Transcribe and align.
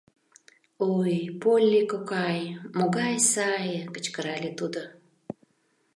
—Ой, 0.95 1.15
Полли 1.41 1.81
кокай, 1.91 2.39
могай 2.77 3.15
сае!— 3.31 3.79
кычкырале 3.93 4.51
тудо. 4.59 4.81